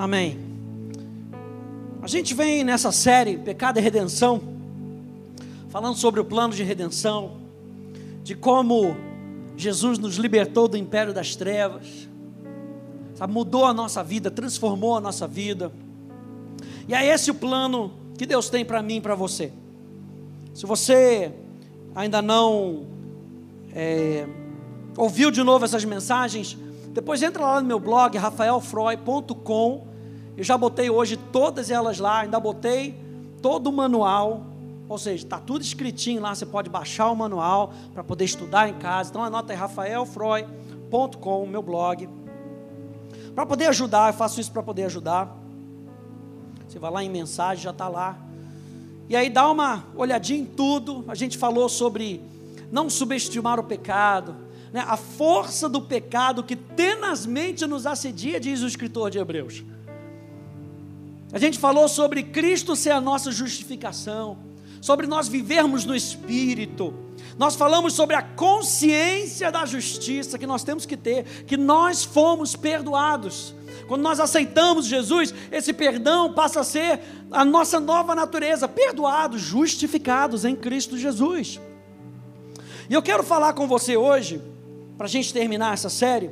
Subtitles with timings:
[0.00, 0.38] Amém.
[2.00, 4.40] A gente vem nessa série Pecado e Redenção,
[5.68, 7.32] falando sobre o plano de redenção,
[8.24, 8.96] de como
[9.58, 12.08] Jesus nos libertou do império das trevas,
[13.14, 15.70] sabe, mudou a nossa vida, transformou a nossa vida.
[16.88, 19.52] E é esse o plano que Deus tem para mim e para você.
[20.54, 21.30] Se você
[21.94, 22.86] ainda não
[23.74, 24.26] é,
[24.96, 26.56] ouviu de novo essas mensagens,
[26.94, 29.89] depois entra lá no meu blog, rafaelfroy.com.
[30.36, 32.98] Eu já botei hoje todas elas lá, ainda botei
[33.42, 34.46] todo o manual.
[34.88, 38.74] Ou seja, está tudo escritinho lá, você pode baixar o manual para poder estudar em
[38.74, 39.10] casa.
[39.10, 42.08] Então anota aí rafaelfroy.com, meu blog.
[43.34, 45.36] Para poder ajudar, eu faço isso para poder ajudar.
[46.66, 48.18] Você vai lá em mensagem, já está lá.
[49.08, 51.04] E aí dá uma olhadinha em tudo.
[51.08, 52.20] A gente falou sobre
[52.70, 58.66] não subestimar o pecado né, a força do pecado que tenazmente nos assedia, diz o
[58.66, 59.64] escritor de Hebreus.
[61.32, 64.38] A gente falou sobre Cristo ser a nossa justificação,
[64.80, 66.92] sobre nós vivermos no Espírito.
[67.38, 72.56] Nós falamos sobre a consciência da justiça que nós temos que ter, que nós fomos
[72.56, 73.54] perdoados.
[73.86, 80.44] Quando nós aceitamos Jesus, esse perdão passa a ser a nossa nova natureza, perdoados, justificados
[80.44, 81.60] em Cristo Jesus.
[82.88, 84.40] E eu quero falar com você hoje
[84.98, 86.30] para a gente terminar essa série,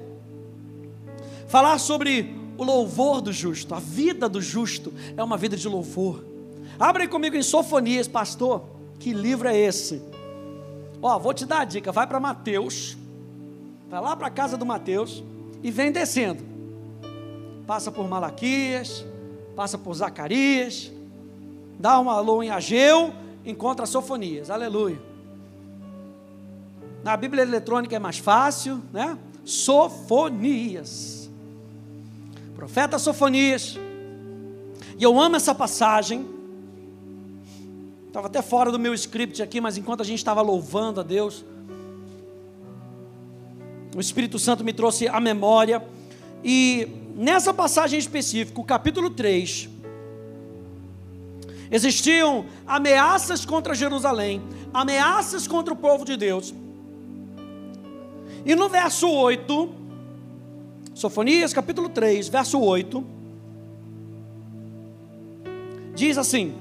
[1.47, 3.75] falar sobre o louvor do justo.
[3.75, 6.25] A vida do justo é uma vida de louvor.
[6.79, 8.65] Abre comigo em Sofonias, pastor.
[8.99, 10.03] Que livro é esse?
[11.01, 11.93] Ó, vou te dar a dica.
[11.93, 12.97] Vai para Mateus,
[13.89, 15.23] vai lá para a casa do Mateus
[15.63, 16.43] e vem descendo.
[17.67, 19.05] Passa por Malaquias,
[19.55, 20.91] passa por Zacarias,
[21.79, 23.13] dá um alô em Ageu,
[23.45, 24.51] encontra Sofonias.
[24.51, 25.01] Aleluia.
[27.05, 29.17] Na Bíblia eletrônica é mais fácil, né?
[29.45, 31.18] Sofonias.
[32.59, 33.79] Profeta Sofonias.
[34.99, 36.27] E eu amo essa passagem.
[38.09, 41.45] Estava até fora do meu script aqui, mas enquanto a gente estava louvando a Deus,
[43.97, 45.81] o Espírito Santo me trouxe a memória.
[46.43, 49.69] E nessa passagem específica, o capítulo 3,
[51.71, 54.43] existiam ameaças contra Jerusalém,
[54.75, 56.53] ameaças contra o povo de Deus.
[58.45, 59.78] E no verso 8,
[60.99, 63.07] Sofonias capítulo 3, verso 8,
[65.95, 66.57] diz assim: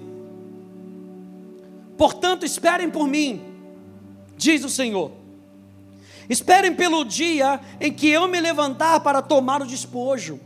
[1.98, 3.42] Portanto, esperem por mim,
[4.38, 5.12] diz o Senhor.
[6.30, 10.40] Esperem pelo dia em que eu me levantar para tomar o despojo.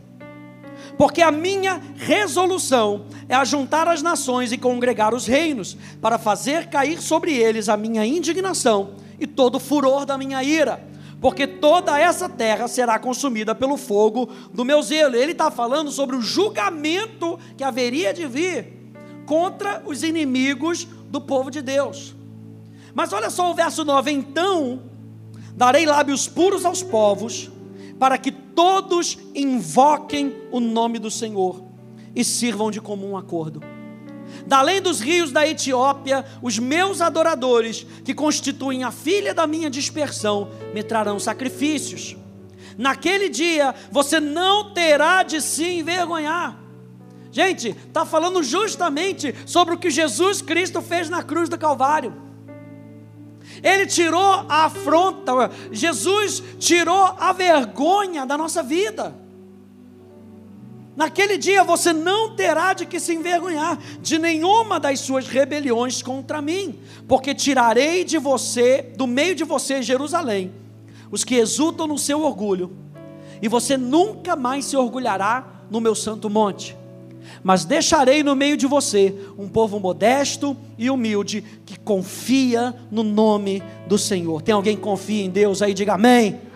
[0.96, 6.98] Porque a minha resolução é ajuntar as nações e congregar os reinos, para fazer cair
[7.02, 10.91] sobre eles a minha indignação e todo o furor da minha ira
[11.22, 15.14] porque toda essa terra será consumida pelo fogo do meu zelo.
[15.14, 18.92] Ele está falando sobre o julgamento que haveria de vir
[19.24, 22.16] contra os inimigos do povo de Deus.
[22.92, 24.82] Mas olha só o verso 9: então
[25.54, 27.48] darei lábios puros aos povos,
[28.00, 31.62] para que todos invoquem o nome do Senhor
[32.16, 33.71] e sirvam de comum acordo
[34.52, 40.50] além dos rios da Etiópia, os meus adoradores, que constituem a filha da minha dispersão,
[40.74, 42.16] me trarão sacrifícios.
[42.76, 46.58] Naquele dia você não terá de se envergonhar.
[47.30, 52.14] Gente, está falando justamente sobre o que Jesus Cristo fez na cruz do Calvário.
[53.62, 55.32] Ele tirou a afronta,
[55.70, 59.21] Jesus tirou a vergonha da nossa vida.
[60.94, 66.42] Naquele dia você não terá de que se envergonhar de nenhuma das suas rebeliões contra
[66.42, 70.52] mim, porque tirarei de você, do meio de você, Jerusalém,
[71.10, 72.72] os que exultam no seu orgulho,
[73.40, 76.76] e você nunca mais se orgulhará no meu santo monte.
[77.42, 83.62] Mas deixarei no meio de você um povo modesto e humilde que confia no nome
[83.86, 84.42] do Senhor.
[84.42, 85.72] Tem alguém que confia em Deus aí?
[85.72, 86.51] Diga amém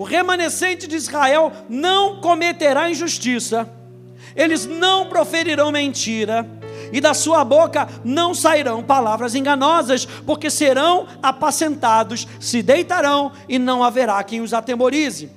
[0.00, 3.68] o remanescente de Israel não cometerá injustiça,
[4.34, 6.48] eles não proferirão mentira,
[6.90, 13.84] e da sua boca não sairão palavras enganosas, porque serão apacentados, se deitarão e não
[13.84, 15.30] haverá quem os atemorize.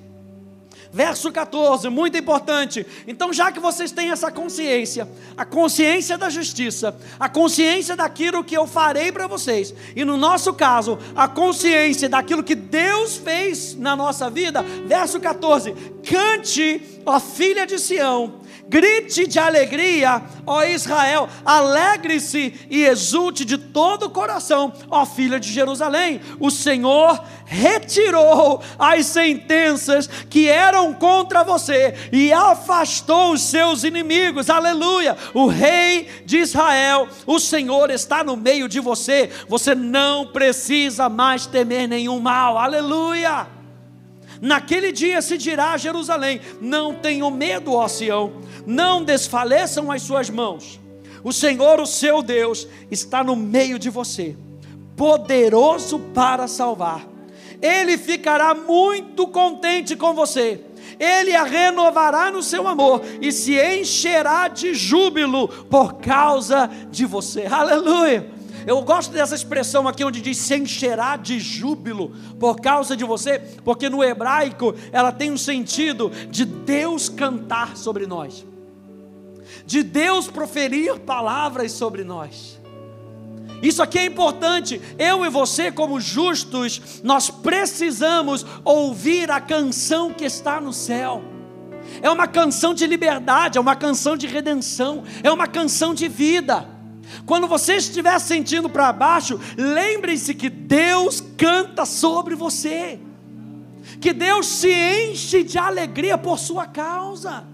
[0.94, 2.86] Verso 14, muito importante.
[3.08, 8.56] Então, já que vocês têm essa consciência, a consciência da justiça, a consciência daquilo que
[8.56, 13.96] eu farei para vocês, e no nosso caso, a consciência daquilo que Deus fez na
[13.96, 15.74] nossa vida, verso 14:
[16.04, 24.08] cante, ó filha de Sião, grite de alegria, ó Israel, alegre-se e exulte de todo
[24.08, 31.94] o coração, ó filha de Jerusalém, o Senhor retirou as sentenças que eram contra você
[32.12, 34.50] e afastou os seus inimigos.
[34.50, 35.16] Aleluia!
[35.34, 39.30] O rei de Israel, o Senhor está no meio de você.
[39.48, 42.58] Você não precisa mais temer nenhum mal.
[42.58, 43.63] Aleluia!
[44.42, 48.34] Naquele dia se dirá a Jerusalém: Não tenham medo, ó Sião,
[48.66, 50.80] não desfaleçam as suas mãos.
[51.24, 54.36] O Senhor, o seu Deus, está no meio de você,
[54.96, 57.08] poderoso para salvar.
[57.62, 60.60] Ele ficará muito contente com você.
[61.00, 67.46] Ele a renovará no seu amor e se encherá de júbilo por causa de você.
[67.46, 68.33] Aleluia!
[68.66, 73.40] Eu gosto dessa expressão aqui onde diz se encherá de júbilo por causa de você,
[73.64, 78.46] porque no hebraico ela tem um sentido de Deus cantar sobre nós,
[79.66, 82.62] de Deus proferir palavras sobre nós.
[83.62, 84.82] Isso aqui é importante.
[85.00, 91.24] Eu e você, como justos, nós precisamos ouvir a canção que está no céu.
[92.02, 96.73] É uma canção de liberdade, é uma canção de redenção, é uma canção de vida.
[97.26, 103.00] Quando você estiver sentindo para baixo, lembre-se que Deus canta sobre você,
[104.00, 107.46] que Deus se enche de alegria por sua causa.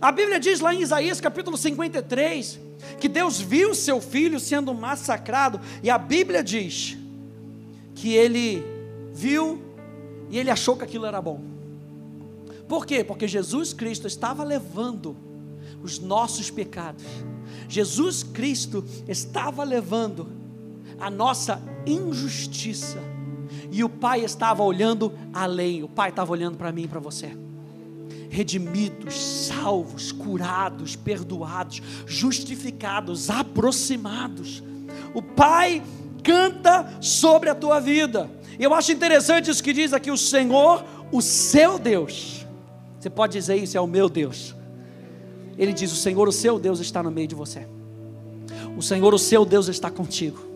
[0.00, 2.60] A Bíblia diz lá em Isaías capítulo 53
[3.00, 6.96] que Deus viu seu filho sendo massacrado, e a Bíblia diz
[7.94, 8.64] que ele
[9.12, 9.60] viu
[10.30, 11.42] e ele achou que aquilo era bom.
[12.68, 13.02] Por quê?
[13.02, 15.16] Porque Jesus Cristo estava levando
[15.82, 17.04] os nossos pecados
[17.68, 20.28] Jesus Cristo estava levando
[20.98, 22.98] a nossa injustiça,
[23.70, 27.36] e o Pai estava olhando além, o Pai estava olhando para mim e para você.
[28.30, 34.62] Redimidos, salvos, curados, perdoados, justificados, aproximados.
[35.14, 35.82] O Pai
[36.22, 38.30] canta sobre a tua vida.
[38.58, 42.46] Eu acho interessante isso que diz aqui: o Senhor, o seu Deus.
[42.98, 44.54] Você pode dizer isso, é o meu Deus.
[45.58, 47.66] Ele diz: O Senhor, o seu Deus, está no meio de você.
[48.76, 50.47] O Senhor, o seu Deus, está contigo.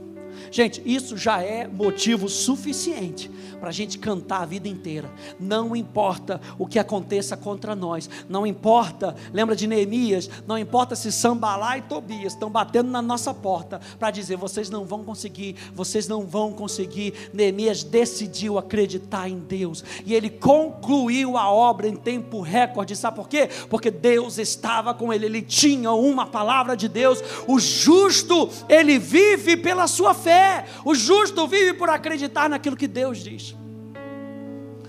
[0.53, 5.09] Gente, isso já é motivo suficiente para a gente cantar a vida inteira.
[5.39, 10.29] Não importa o que aconteça contra nós, não importa, lembra de Neemias?
[10.49, 14.85] Não importa se Sambalá e Tobias estão batendo na nossa porta para dizer: vocês não
[14.85, 17.31] vão conseguir, vocês não vão conseguir.
[17.33, 22.97] Neemias decidiu acreditar em Deus e ele concluiu a obra em tempo recorde.
[22.97, 23.49] Sabe por quê?
[23.71, 27.23] Porque Deus estava com ele, ele tinha uma palavra de Deus.
[27.47, 30.42] O justo, ele vive pela sua fé,
[30.85, 33.55] o justo vive por acreditar naquilo que Deus diz.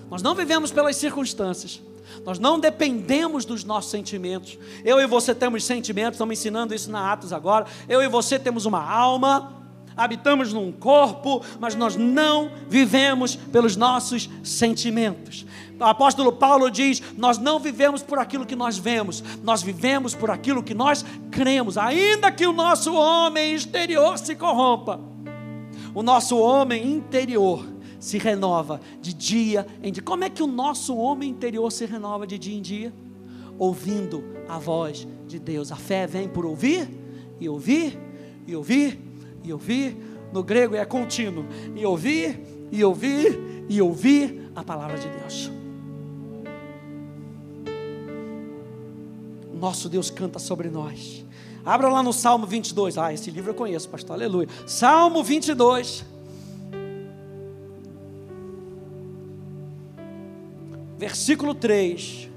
[0.10, 1.82] Nós não vivemos pelas circunstâncias.
[2.26, 4.58] Nós não dependemos dos nossos sentimentos.
[4.84, 7.66] Eu e você temos sentimentos, estamos ensinando isso na Atos agora.
[7.90, 9.54] Eu e você temos uma alma,
[9.96, 15.46] habitamos num corpo, mas nós não vivemos pelos nossos sentimentos.
[15.80, 20.30] O apóstolo Paulo diz: Nós não vivemos por aquilo que nós vemos, nós vivemos por
[20.30, 25.13] aquilo que nós cremos, ainda que o nosso homem exterior se corrompa.
[25.96, 27.66] O nosso homem interior
[28.00, 30.04] se renova de dia em dia.
[30.04, 32.94] Como é que o nosso homem interior se renova de dia em dia?
[33.60, 35.72] Ouvindo a voz de Deus.
[35.72, 36.90] A fé vem por ouvir
[37.40, 37.98] e ouvir
[38.48, 39.00] e ouvir
[39.44, 39.96] e ouvir.
[40.34, 41.46] No grego é contínuo.
[41.76, 42.42] E ouvir
[42.72, 45.52] e ouvir e ouvir a palavra de Deus.
[49.54, 51.24] Nosso Deus canta sobre nós.
[51.66, 52.98] Abra lá no Salmo 22.
[52.98, 54.16] Ah, esse livro eu conheço, pastor.
[54.16, 54.48] Aleluia.
[54.66, 56.14] Salmo 22.
[61.04, 62.30] versículo 3.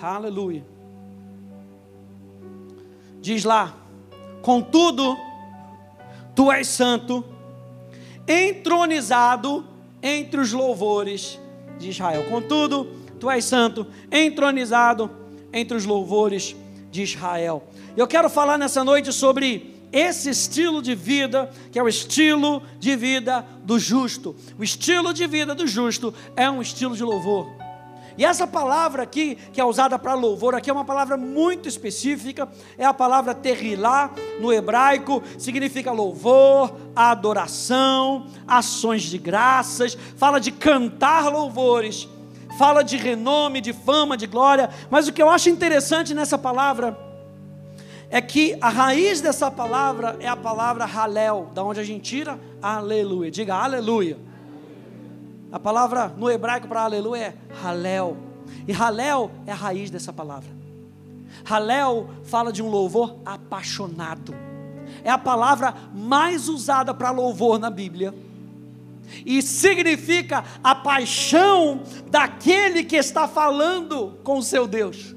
[0.00, 0.64] Aleluia.
[3.20, 3.74] Diz lá:
[4.42, 5.16] Contudo,
[6.36, 7.24] tu és santo,
[8.28, 9.64] entronizado
[10.06, 11.40] entre os louvores
[11.78, 12.24] de Israel.
[12.30, 12.86] Contudo,
[13.18, 15.10] tu és santo, entronizado
[15.52, 16.54] entre os louvores
[16.92, 17.64] de Israel.
[17.96, 22.94] Eu quero falar nessa noite sobre esse estilo de vida, que é o estilo de
[22.94, 24.36] vida do justo.
[24.56, 27.65] O estilo de vida do justo é um estilo de louvor.
[28.18, 32.48] E essa palavra aqui, que é usada para louvor, aqui é uma palavra muito específica,
[32.78, 41.30] é a palavra terrilá, no hebraico, significa louvor, adoração, ações de graças, fala de cantar
[41.30, 42.08] louvores,
[42.58, 46.98] fala de renome, de fama, de glória, mas o que eu acho interessante nessa palavra
[48.08, 52.38] é que a raiz dessa palavra é a palavra halel, da onde a gente tira
[52.62, 53.30] aleluia.
[53.30, 54.16] Diga aleluia.
[55.56, 57.34] A palavra no hebraico para aleluia é
[57.64, 58.18] halel.
[58.68, 60.50] E halel é a raiz dessa palavra.
[61.46, 64.34] Halel fala de um louvor apaixonado.
[65.02, 68.14] É a palavra mais usada para louvor na Bíblia.
[69.24, 75.16] E significa a paixão daquele que está falando com o seu Deus.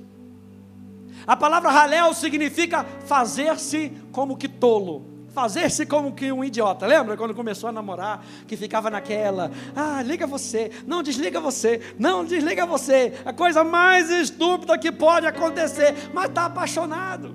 [1.28, 5.09] A palavra Halel significa fazer-se como que tolo
[5.40, 6.86] fazer-se como que um idiota.
[6.86, 12.26] Lembra quando começou a namorar, que ficava naquela, ah, liga você, não desliga você, não
[12.26, 17.34] desliga você, a coisa mais estúpida que pode acontecer, mas está apaixonado.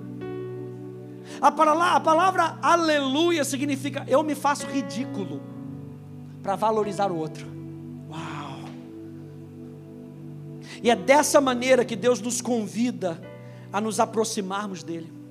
[1.41, 5.41] A palavra, a palavra aleluia significa eu me faço ridículo
[6.43, 7.47] para valorizar o outro.
[8.07, 8.69] Uau!
[10.83, 13.19] E é dessa maneira que Deus nos convida
[13.73, 15.24] a nos aproximarmos dele.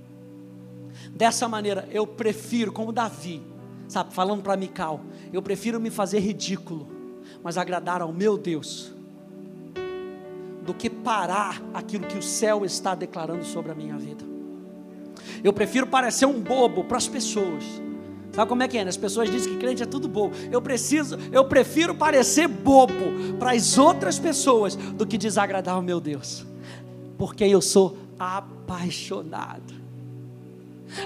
[1.14, 3.40] Dessa maneira, eu prefiro, como Davi,
[3.86, 5.00] sabe, falando para Mical,
[5.32, 6.88] eu prefiro me fazer ridículo,
[7.42, 8.92] mas agradar ao meu Deus,
[10.66, 14.24] do que parar aquilo que o céu está declarando sobre a minha vida.
[15.44, 17.62] Eu prefiro parecer um bobo para as pessoas.
[18.32, 18.82] Sabe como é que é?
[18.82, 18.88] Né?
[18.88, 20.34] As pessoas dizem que crente é tudo bobo.
[20.50, 26.00] Eu preciso, eu prefiro parecer bobo para as outras pessoas do que desagradar o meu
[26.00, 26.44] Deus.
[27.16, 29.83] Porque eu sou apaixonado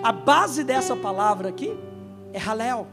[0.02, 1.76] a base dessa palavra aqui
[2.32, 2.86] é Halel.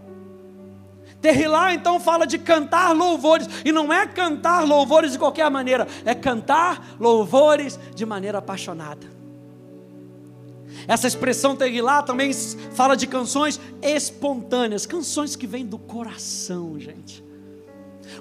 [1.21, 6.13] Terrilá então fala de cantar louvores, e não é cantar louvores de qualquer maneira, é
[6.13, 9.15] cantar louvores de maneira apaixonada.
[10.87, 12.31] Essa expressão Terrilá também
[12.73, 17.23] fala de canções espontâneas, canções que vêm do coração, gente.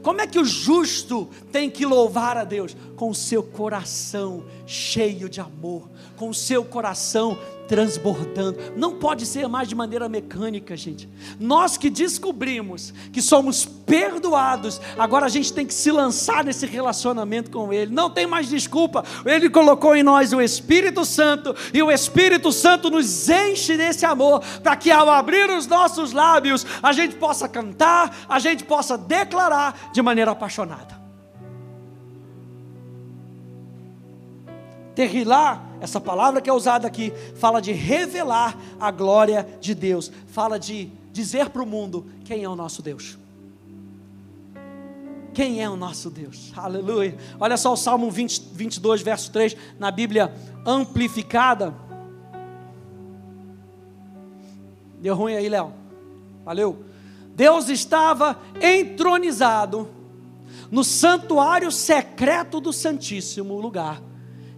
[0.02, 2.74] Como é que o justo tem que louvar a Deus?
[3.04, 8.58] Com o seu coração cheio de amor, com o seu coração transbordando.
[8.74, 11.06] Não pode ser mais de maneira mecânica, gente.
[11.38, 17.50] Nós que descobrimos que somos perdoados, agora a gente tem que se lançar nesse relacionamento
[17.50, 17.92] com Ele.
[17.92, 19.04] Não tem mais desculpa.
[19.26, 24.42] Ele colocou em nós o Espírito Santo e o Espírito Santo nos enche desse amor
[24.62, 29.90] para que ao abrir os nossos lábios a gente possa cantar, a gente possa declarar
[29.92, 31.03] de maneira apaixonada.
[34.94, 40.58] Terrilá, essa palavra que é usada aqui, fala de revelar a glória de Deus, fala
[40.58, 43.18] de dizer para o mundo quem é o nosso Deus.
[45.32, 46.52] Quem é o nosso Deus?
[46.56, 47.16] Aleluia.
[47.40, 50.32] Olha só o Salmo 20, 22, verso 3, na Bíblia
[50.64, 51.74] amplificada.
[55.00, 55.72] Deu ruim aí, Léo.
[56.44, 56.84] Valeu.
[57.34, 59.88] Deus estava entronizado
[60.70, 64.00] no santuário secreto do Santíssimo Lugar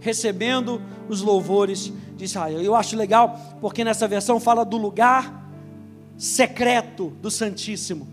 [0.06, 2.62] recebendo os louvores de Israel.
[2.62, 5.44] Eu acho legal porque nessa versão fala do lugar
[6.16, 8.06] secreto do Santíssimo.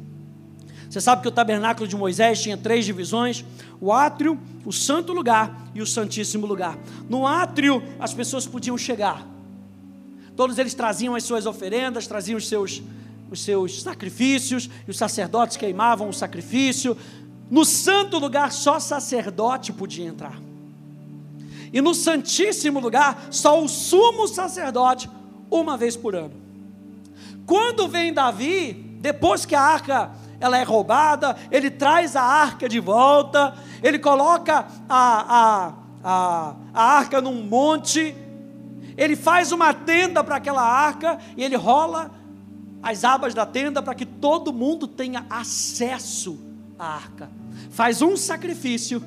[0.90, 3.46] Você sabe que o tabernáculo de Moisés tinha três divisões:
[3.80, 6.78] o átrio, o santo lugar e o santíssimo lugar.
[7.08, 9.26] No átrio, as pessoas podiam chegar.
[10.36, 12.82] Todos eles traziam as suas oferendas, traziam os seus,
[13.30, 16.98] os seus sacrifícios, e os sacerdotes queimavam o sacrifício.
[17.50, 20.53] No santo lugar, só sacerdote podia entrar.
[21.74, 25.10] E no Santíssimo Lugar, só o sumo sacerdote,
[25.50, 26.36] uma vez por ano.
[27.48, 32.80] Quando vem Davi, depois que a arca ela é roubada, ele traz a arca de
[32.80, 38.16] volta, ele coloca a, a, a, a arca num monte,
[38.96, 42.12] ele faz uma tenda para aquela arca e ele rola
[42.84, 46.38] as abas da tenda para que todo mundo tenha acesso
[46.78, 47.32] à arca.
[47.72, 49.02] Faz um sacrifício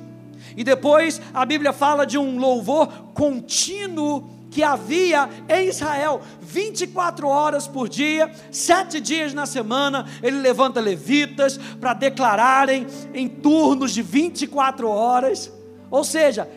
[0.55, 7.67] e depois a Bíblia fala de um louvor contínuo que havia em Israel, 24 horas
[7.67, 14.87] por dia, sete dias na semana, ele levanta levitas para declararem em turnos de 24
[14.87, 15.51] horas,
[15.91, 16.49] ou seja,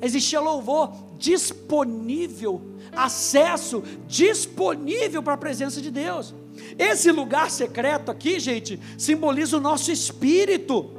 [0.00, 2.62] existia louvor disponível,
[2.94, 6.34] acesso disponível para a presença de Deus.
[6.78, 10.95] Esse lugar secreto aqui, gente, simboliza o nosso espírito.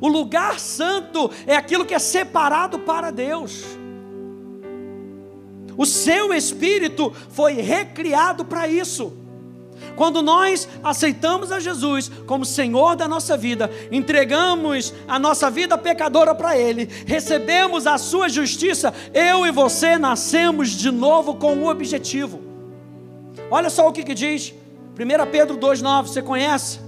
[0.00, 3.64] O lugar santo é aquilo que é separado para Deus.
[5.76, 9.12] O seu espírito foi recriado para isso.
[9.94, 16.34] Quando nós aceitamos a Jesus como Senhor da nossa vida, entregamos a nossa vida pecadora
[16.34, 22.40] para Ele, recebemos a Sua justiça, eu e você nascemos de novo com um objetivo.
[23.50, 24.52] Olha só o que, que diz,
[24.98, 26.80] 1 Pedro 2,9, você conhece?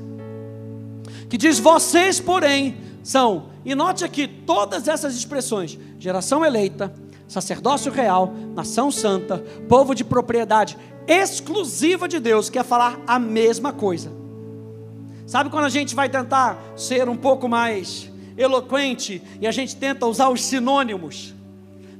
[1.28, 6.92] Que diz: Vocês, porém, são, e note aqui todas essas expressões: geração eleita,
[7.26, 9.38] sacerdócio real, nação santa,
[9.68, 10.76] povo de propriedade
[11.06, 14.12] exclusiva de Deus, quer falar a mesma coisa.
[15.26, 20.06] Sabe quando a gente vai tentar ser um pouco mais eloquente e a gente tenta
[20.06, 21.34] usar os sinônimos?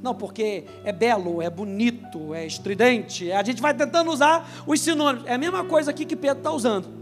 [0.03, 3.31] Não, porque é belo, é bonito, é estridente.
[3.31, 5.29] A gente vai tentando usar os sinônimos.
[5.29, 7.00] É a mesma coisa aqui que Pedro está usando.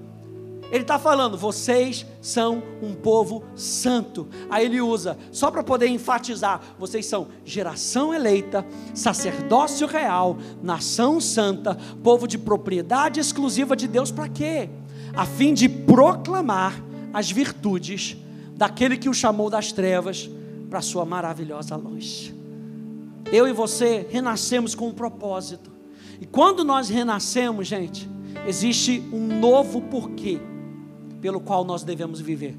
[0.71, 4.29] Ele está falando, vocês são um povo santo.
[4.51, 11.75] Aí ele usa, só para poder enfatizar: vocês são geração eleita, sacerdócio real, nação santa,
[12.03, 14.69] povo de propriedade exclusiva de Deus, para quê?
[15.15, 16.83] A fim de proclamar
[17.15, 18.17] as virtudes
[18.55, 20.29] daquele que o chamou das trevas
[20.69, 22.35] para a sua maravilhosa luz.
[23.33, 25.71] Eu e você renascemos com um propósito.
[26.21, 28.09] E quando nós renascemos, gente,
[28.47, 30.41] existe um novo porquê
[31.21, 32.57] pelo qual nós devemos viver.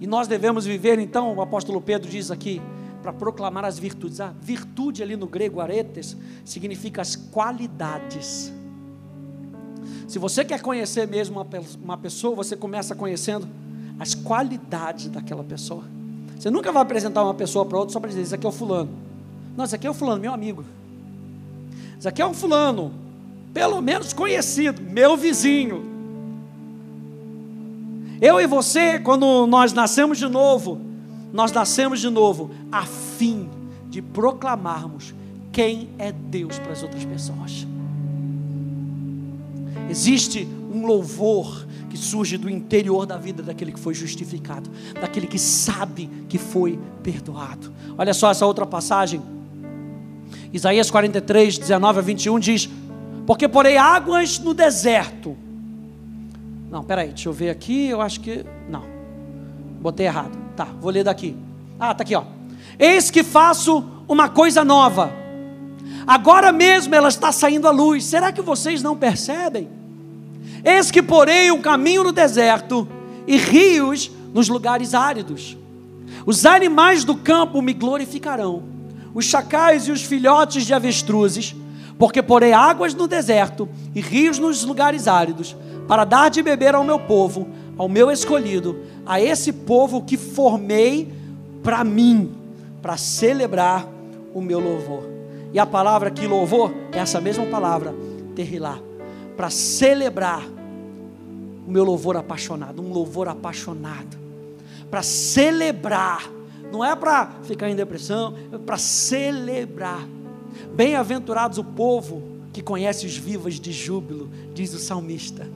[0.00, 2.60] E nós devemos viver, então, o apóstolo Pedro diz aqui,
[3.04, 4.18] para proclamar as virtudes.
[4.18, 8.50] A virtude ali no grego aretes significa as qualidades.
[10.08, 11.46] Se você quer conhecer mesmo
[11.82, 13.46] uma, pessoa, você começa conhecendo
[13.98, 15.84] as qualidades daquela pessoa.
[16.38, 18.52] Você nunca vai apresentar uma pessoa para outra só para dizer: Isso aqui é o
[18.52, 18.90] fulano.
[19.54, 20.64] Não, isso aqui é o fulano, meu amigo.
[21.98, 22.90] Isso aqui é um fulano,
[23.52, 25.93] pelo menos conhecido, meu vizinho.
[28.20, 30.80] Eu e você, quando nós nascemos de novo,
[31.32, 33.48] nós nascemos de novo a fim
[33.88, 35.14] de proclamarmos
[35.52, 37.66] quem é Deus para as outras pessoas.
[39.90, 44.68] Existe um louvor que surge do interior da vida daquele que foi justificado,
[45.00, 47.72] daquele que sabe que foi perdoado.
[47.96, 49.22] Olha só essa outra passagem.
[50.52, 52.68] Isaías 43, 19 a 21 diz:
[53.26, 55.36] Porque porei águas no deserto
[56.74, 58.44] não, peraí, deixa eu ver aqui, eu acho que.
[58.68, 58.82] Não.
[59.80, 60.36] Botei errado.
[60.56, 61.36] Tá, vou ler daqui.
[61.78, 62.24] Ah, tá aqui, ó.
[62.76, 65.12] Eis que faço uma coisa nova.
[66.04, 68.02] Agora mesmo ela está saindo à luz.
[68.04, 69.68] Será que vocês não percebem?
[70.64, 72.88] Eis que porei um caminho no deserto
[73.24, 75.56] e rios nos lugares áridos.
[76.26, 78.64] Os animais do campo me glorificarão,
[79.14, 81.54] os chacais e os filhotes de avestruzes,
[81.96, 85.54] porque porei águas no deserto e rios nos lugares áridos,
[85.86, 91.12] para dar de beber ao meu povo, ao meu escolhido, a esse povo que formei
[91.62, 92.32] para mim,
[92.80, 93.86] para celebrar
[94.32, 95.04] o meu louvor.
[95.52, 97.94] E a palavra que louvor é essa mesma palavra,
[98.34, 98.78] terrilá,
[99.36, 100.44] para celebrar
[101.66, 104.16] o meu louvor apaixonado, um louvor apaixonado,
[104.90, 106.30] para celebrar,
[106.72, 110.06] não é para ficar em depressão, é para celebrar.
[110.74, 115.46] Bem-aventurados o povo que conhece os vivas de júbilo, diz o salmista.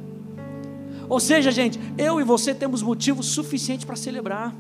[1.09, 4.55] Ou seja, gente, eu e você temos motivo suficiente para celebrar.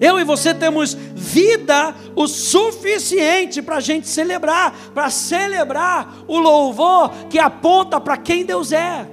[0.00, 7.10] Eu e você temos vida o suficiente para a gente celebrar, para celebrar o louvor
[7.28, 9.08] que aponta para quem Deus é.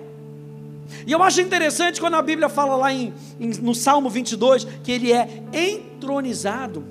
[1.08, 4.92] E eu acho interessante quando a Bíblia fala lá em, em, no Salmo 22 que
[4.92, 6.84] ele é entronizado.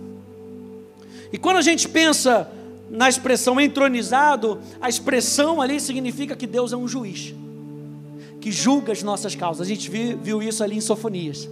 [1.32, 2.50] E quando a gente pensa
[2.90, 7.32] na expressão entronizado, a expressão ali significa que Deus é um juiz
[8.44, 9.66] que julga as nossas causas.
[9.66, 11.48] A gente viu, viu isso ali em Sofonias.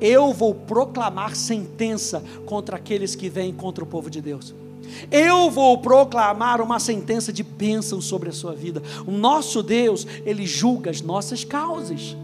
[0.00, 4.54] Eu vou proclamar sentença contra aqueles que vêm contra o povo de Deus.
[5.10, 8.80] Eu vou proclamar uma sentença de bênção sobre a sua vida.
[9.04, 12.16] O nosso Deus, ele julga as nossas causas.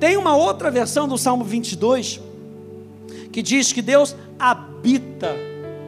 [0.00, 2.22] Tem uma outra versão do Salmo 22
[3.30, 5.36] que diz que Deus habita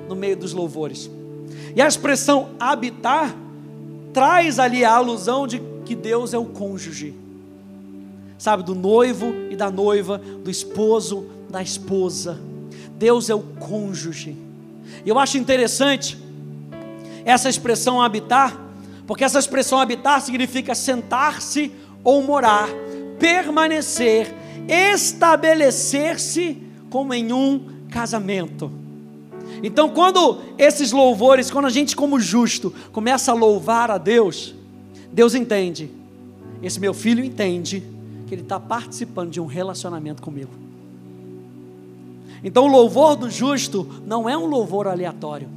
[0.06, 1.10] no meio dos louvores.
[1.74, 3.34] E a expressão habitar
[4.12, 7.14] traz ali a alusão de que Deus é o cônjuge,
[8.38, 12.40] sabe, do noivo e da noiva, do esposo, da esposa.
[12.96, 14.36] Deus é o cônjuge.
[15.04, 16.18] E eu acho interessante
[17.24, 18.58] essa expressão habitar,
[19.06, 22.68] porque essa expressão habitar significa sentar-se ou morar,
[23.18, 24.34] permanecer,
[24.68, 28.70] estabelecer-se como em um casamento.
[29.62, 34.54] Então, quando esses louvores, quando a gente, como justo, começa a louvar a Deus,
[35.12, 35.90] Deus entende,
[36.62, 37.82] esse meu filho entende
[38.26, 40.50] que ele está participando de um relacionamento comigo.
[42.42, 45.48] Então o louvor do justo não é um louvor aleatório,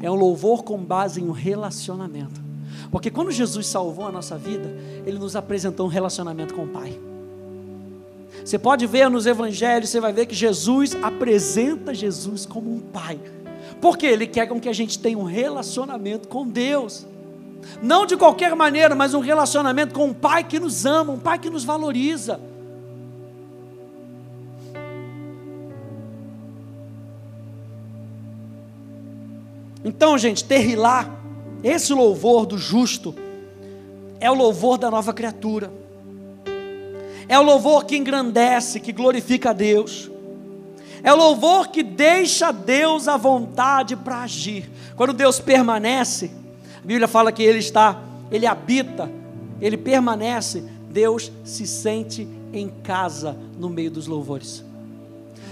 [0.00, 2.40] é um louvor com base em um relacionamento.
[2.90, 4.68] Porque quando Jesus salvou a nossa vida,
[5.04, 6.98] Ele nos apresentou um relacionamento com o Pai.
[8.44, 13.18] Você pode ver nos evangelhos, você vai ver que Jesus apresenta Jesus como um Pai.
[13.80, 17.04] Porque Ele quer com que a gente tenha um relacionamento com Deus.
[17.82, 21.38] Não de qualquer maneira, mas um relacionamento com um pai que nos ama, um pai
[21.38, 22.40] que nos valoriza.
[29.84, 31.08] Então, gente, terrilá,
[31.62, 33.14] esse louvor do justo,
[34.20, 35.72] é o louvor da nova criatura,
[37.28, 40.10] é o louvor que engrandece, que glorifica a Deus,
[41.02, 44.68] É o louvor que deixa Deus à vontade para agir.
[44.96, 46.30] Quando Deus permanece,
[46.88, 49.12] Bíblia fala que Ele está, Ele habita,
[49.60, 54.64] Ele permanece, Deus se sente em casa no meio dos louvores.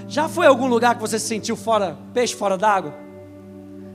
[0.09, 2.95] Já foi algum lugar que você se sentiu fora, peixe fora d'água?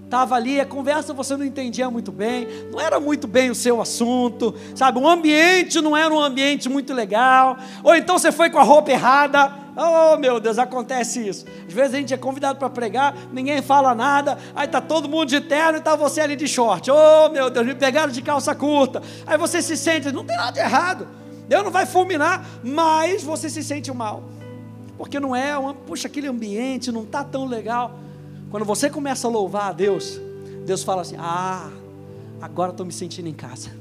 [0.06, 3.80] estava ali, a conversa você não entendia muito bem, não era muito bem o seu
[3.80, 5.00] assunto, sabe?
[5.00, 8.92] O ambiente não era um ambiente muito legal, ou então você foi com a roupa
[8.92, 9.61] errada.
[9.76, 11.46] Oh meu Deus, acontece isso.
[11.68, 15.30] Às vezes a gente é convidado para pregar, ninguém fala nada, aí tá todo mundo
[15.30, 16.92] de terno e tá você ali de short.
[16.92, 19.02] Oh meu Deus, me pegaram de calça curta.
[19.26, 21.08] Aí você se sente, não tem nada de errado.
[21.48, 24.24] Deus não vai fulminar, mas você se sente mal.
[24.98, 25.54] Porque não é,
[25.88, 27.98] puxa, aquele ambiente não tá tão legal.
[28.50, 30.20] Quando você começa a louvar a Deus,
[30.66, 31.70] Deus fala assim: Ah,
[32.42, 33.72] agora estou me sentindo em casa.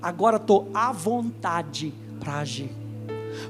[0.00, 2.70] Agora estou à vontade para agir.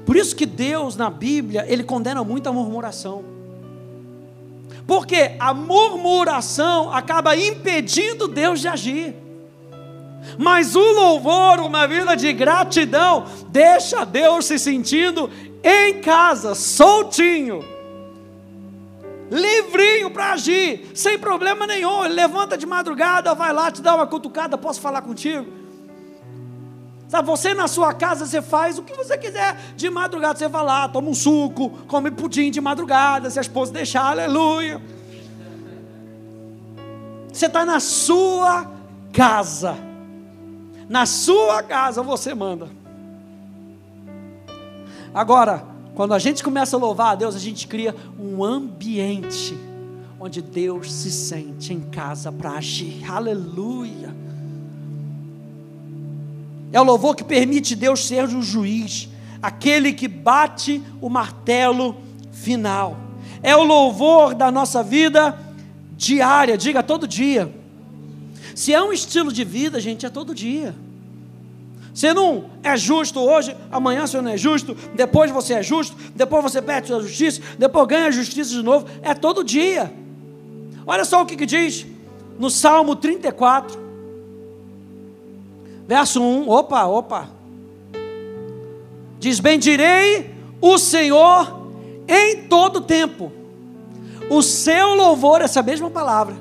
[0.05, 3.23] Por isso que Deus na Bíblia, ele condena muito a murmuração.
[4.87, 9.15] Porque a murmuração acaba impedindo Deus de agir.
[10.37, 15.29] Mas o louvor, uma vida de gratidão, deixa Deus se sentindo
[15.63, 17.63] em casa, soltinho
[19.31, 22.03] livrinho para agir, sem problema nenhum.
[22.05, 25.58] Ele levanta de madrugada, vai lá, te dá uma cutucada, posso falar contigo?
[27.09, 30.37] Sabe, você na sua casa, você faz o que você quiser de madrugada.
[30.37, 34.79] Você vai lá, toma um suco, come pudim de madrugada, se a esposa deixar, aleluia.
[37.33, 38.71] Você está na sua
[39.11, 39.75] casa.
[40.87, 42.69] Na sua casa você manda.
[45.11, 49.57] Agora, quando a gente começa a louvar a Deus, a gente cria um ambiente
[50.19, 53.03] onde Deus se sente em casa para agir.
[53.09, 54.28] Aleluia.
[56.71, 59.09] É o louvor que permite Deus ser o juiz,
[59.41, 61.95] aquele que bate o martelo
[62.31, 62.97] final.
[63.41, 65.37] É o louvor da nossa vida
[65.97, 67.53] diária, diga todo dia.
[68.53, 70.75] Se é um estilo de vida, gente, é todo dia.
[71.93, 76.43] Você não é justo hoje, amanhã você não é justo, depois você é justo, depois
[76.43, 78.85] você perde a justiça, depois ganha a justiça de novo.
[79.01, 79.91] É todo dia.
[80.85, 81.85] Olha só o que, que diz
[82.37, 83.88] no Salmo 34,
[85.89, 86.47] verso 1.
[86.47, 87.29] Opa, opa.
[89.17, 91.59] Diz: Bendirei o Senhor
[92.07, 93.31] em todo tempo.
[94.29, 96.35] O seu louvor, essa mesma palavra,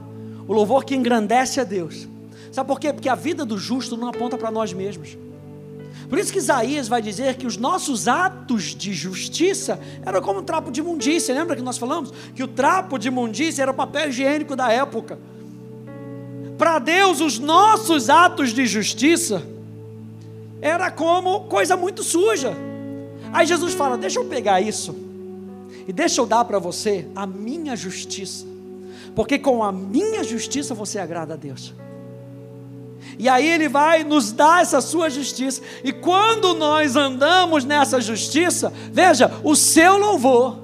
[0.46, 2.06] o louvor que engrandece a Deus.
[2.52, 2.92] Sabe por quê?
[2.92, 5.16] Porque a vida do justo não aponta para nós mesmos.
[6.10, 10.42] Por isso que Isaías vai dizer que os nossos atos de justiça eram como um
[10.42, 11.34] trapo de imundícia.
[11.34, 12.12] Lembra que nós falamos?
[12.34, 15.18] Que o trapo de imundícia era o papel higiênico da época.
[16.58, 19.42] Para Deus, os nossos atos de justiça
[20.60, 22.52] era como coisa muito suja.
[23.32, 24.94] Aí Jesus fala: Deixa eu pegar isso
[25.86, 28.44] e deixa eu dar para você a minha justiça,
[29.14, 31.72] porque com a minha justiça você agrada a Deus.
[33.18, 35.62] E aí ele vai nos dar essa sua justiça.
[35.82, 40.58] E quando nós andamos nessa justiça, veja, o seu louvor,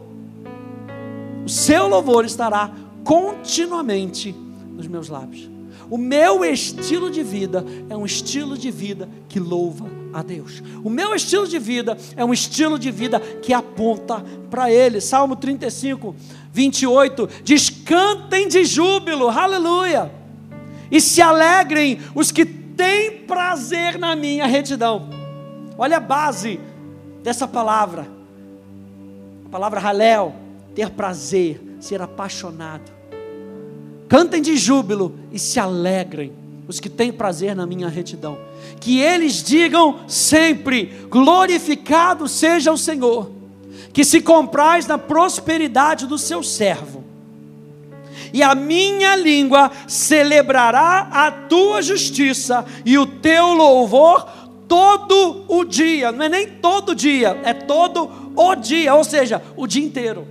[1.45, 2.71] o seu louvor estará
[3.03, 4.33] continuamente
[4.77, 5.54] nos meus lábios.
[5.95, 10.61] O meu estilo de vida é um estilo de vida que louva a Deus.
[10.83, 15.01] O meu estilo de vida é um estilo de vida que aponta para Ele.
[15.01, 16.17] Salmo 35,
[16.53, 20.11] 28 diz: Cantem de júbilo, aleluia
[20.91, 25.09] e se alegrem os que têm prazer na minha retidão.
[25.79, 26.59] Olha a base
[27.23, 28.05] dessa palavra.
[29.47, 30.35] A palavra halel,
[30.75, 32.93] ter prazer, ser apaixonado.
[34.09, 36.33] Cantem de júbilo e se alegrem
[36.67, 38.39] os que têm prazer na minha retidão.
[38.81, 43.31] Que eles digam sempre: glorificado seja o Senhor,
[43.93, 47.05] que se compraz na prosperidade do seu servo
[48.35, 54.27] e a minha língua celebrará a tua justiça e o teu louvor
[54.67, 56.11] todo o dia.
[56.11, 60.27] Não é nem todo dia, é todo o dia, ou seja, o dia inteiro.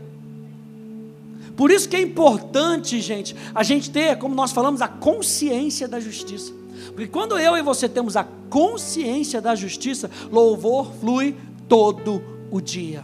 [1.56, 6.00] Por isso que é importante, gente, a gente ter, como nós falamos, a consciência da
[6.00, 6.52] justiça.
[6.88, 11.36] Porque quando eu e você temos a consciência da justiça, louvor flui
[11.68, 13.04] todo o dia.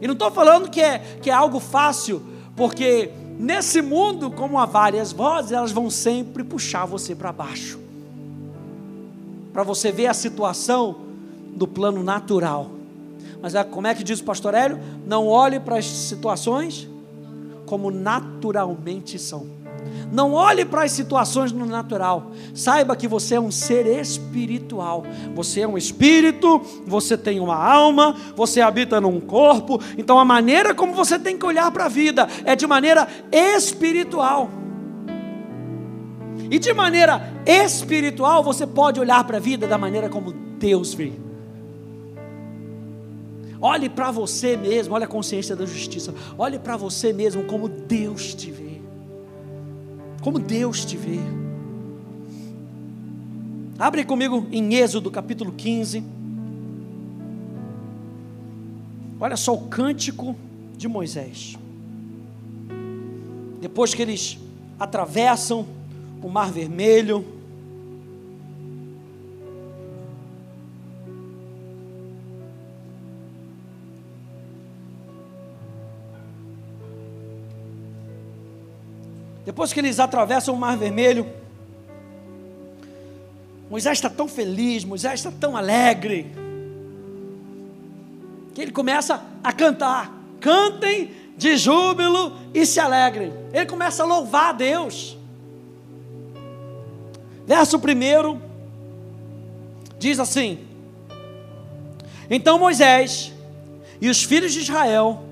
[0.00, 2.22] E não estou falando que é, que é algo fácil,
[2.54, 7.78] porque Nesse mundo, como há várias vozes, elas vão sempre puxar você para baixo.
[9.52, 10.96] Para você ver a situação
[11.54, 12.70] do plano natural.
[13.42, 14.80] Mas é, como é que diz o pastor Hélio?
[15.06, 16.88] Não olhe para as situações
[17.66, 19.56] como naturalmente são.
[20.10, 22.30] Não olhe para as situações no natural.
[22.54, 25.04] Saiba que você é um ser espiritual.
[25.34, 29.80] Você é um espírito, você tem uma alma, você habita num corpo.
[29.98, 34.48] Então a maneira como você tem que olhar para a vida é de maneira espiritual.
[36.50, 41.25] E de maneira espiritual, você pode olhar para a vida da maneira como Deus vê.
[43.66, 46.14] Olhe para você mesmo, olha a consciência da justiça.
[46.38, 48.80] Olhe para você mesmo como Deus te vê.
[50.22, 51.18] Como Deus te vê.
[53.76, 56.04] Abre comigo em Êxodo capítulo 15.
[59.18, 60.36] Olha só o cântico
[60.76, 61.58] de Moisés.
[63.60, 64.38] Depois que eles
[64.78, 65.66] atravessam
[66.22, 67.24] o Mar Vermelho,
[79.56, 81.26] Depois que eles atravessam o Mar Vermelho,
[83.70, 86.30] Moisés está tão feliz, Moisés está tão alegre,
[88.54, 93.32] que ele começa a cantar: cantem de júbilo e se alegrem.
[93.50, 95.16] Ele começa a louvar a Deus.
[97.46, 98.40] Verso 1
[99.98, 100.66] diz assim:
[102.28, 103.32] Então Moisés
[104.02, 105.22] e os filhos de Israel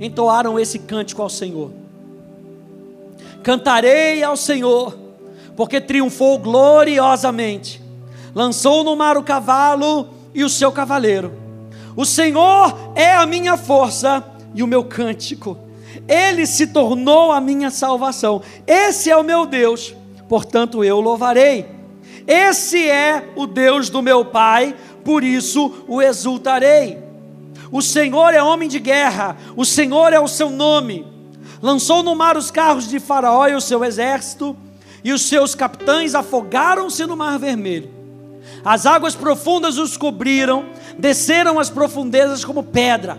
[0.00, 1.83] entoaram esse cântico ao Senhor
[3.44, 4.98] Cantarei ao Senhor,
[5.54, 7.78] porque triunfou gloriosamente.
[8.34, 11.30] Lançou no mar o cavalo e o seu cavaleiro.
[11.94, 15.58] O Senhor é a minha força e o meu cântico.
[16.08, 18.40] Ele se tornou a minha salvação.
[18.66, 19.94] Esse é o meu Deus,
[20.26, 21.66] portanto eu louvarei.
[22.26, 26.98] Esse é o Deus do meu Pai, por isso o exultarei.
[27.70, 31.12] O Senhor é homem de guerra, o Senhor é o seu nome
[31.64, 34.54] lançou no mar os carros de Faraó e o seu exército,
[35.02, 37.88] e os seus capitães afogaram-se no mar vermelho.
[38.62, 40.66] As águas profundas os cobriram,
[40.98, 43.16] desceram as profundezas como pedra.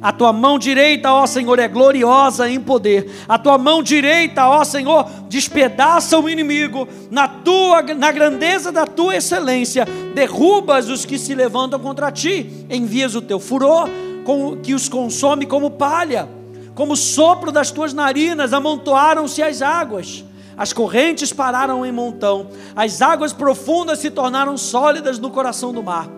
[0.00, 3.10] A tua mão direita, ó Senhor, é gloriosa em poder.
[3.28, 6.86] A tua mão direita, ó Senhor, despedaça o inimigo.
[7.10, 12.64] Na tua na grandeza da tua excelência, derrubas os que se levantam contra ti.
[12.70, 13.88] Envias o teu furor,
[14.24, 16.41] com, que os consome como palha
[16.74, 20.24] como sopro das tuas narinas, amontoaram-se as águas.
[20.56, 26.08] As correntes pararam em montão, as águas profundas se tornaram sólidas no coração do mar.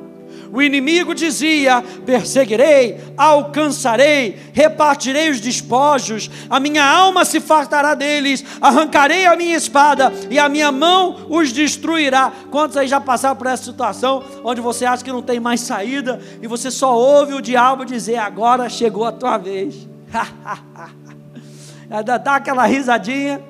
[0.53, 9.27] O inimigo dizia: Perseguirei, alcançarei, repartirei os despojos, a minha alma se fartará deles, arrancarei
[9.27, 12.33] a minha espada e a minha mão os destruirá.
[12.51, 16.21] Quantos aí já passaram por essa situação onde você acha que não tem mais saída
[16.43, 19.94] e você só ouve o diabo dizer: Agora chegou a tua vez.
[21.91, 23.43] Ainda dá aquela risadinha.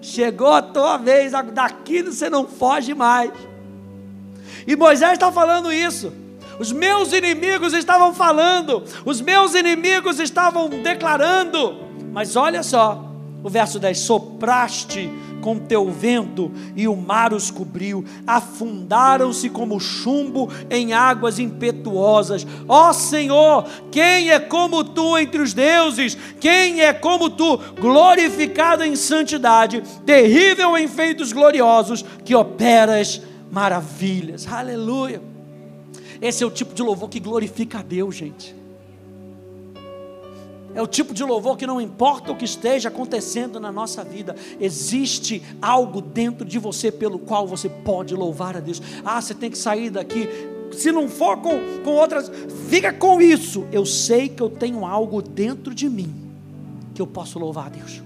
[0.00, 3.30] Chegou a tua vez, daqui você não foge mais.
[4.66, 6.12] E Moisés está falando isso.
[6.58, 11.86] Os meus inimigos estavam falando, os meus inimigos estavam declarando.
[12.12, 13.07] Mas olha só,
[13.42, 20.50] o verso 10: sopraste com teu vento e o mar os cobriu, afundaram-se como chumbo
[20.68, 22.46] em águas impetuosas.
[22.68, 26.16] Ó Senhor, quem é como tu entre os deuses?
[26.40, 34.46] Quem é como tu, glorificado em santidade, terrível em feitos gloriosos, que operas maravilhas?
[34.50, 35.22] Aleluia.
[36.20, 38.57] Esse é o tipo de louvor que glorifica a Deus, gente.
[40.78, 44.36] É o tipo de louvor que não importa o que esteja acontecendo na nossa vida,
[44.60, 48.80] existe algo dentro de você pelo qual você pode louvar a Deus.
[49.04, 50.28] Ah, você tem que sair daqui.
[50.70, 52.30] Se não for com, com outras,
[52.68, 53.66] fica com isso.
[53.72, 56.14] Eu sei que eu tenho algo dentro de mim
[56.94, 58.00] que eu posso louvar a Deus.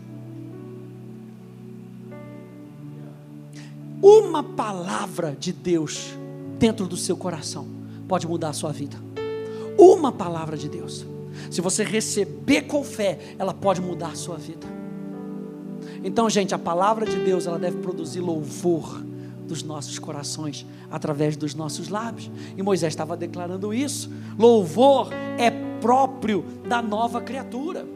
[4.01, 6.15] Uma palavra de Deus
[6.59, 7.67] dentro do seu coração
[8.09, 8.97] pode mudar a sua vida.
[9.77, 11.12] Uma palavra de Deus.
[11.51, 14.67] Se você receber com fé, ela pode mudar a sua vida.
[16.05, 19.03] Então, gente, a palavra de Deus, ela deve produzir louvor
[19.47, 22.31] dos nossos corações através dos nossos lábios.
[22.57, 24.11] E Moisés estava declarando isso.
[24.39, 27.87] Louvor é próprio da nova criatura.